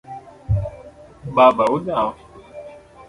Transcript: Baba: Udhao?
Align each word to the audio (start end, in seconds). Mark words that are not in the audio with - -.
Baba: 1.35 1.63
Udhao? 1.75 2.09